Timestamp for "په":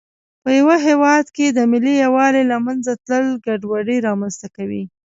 0.43-0.49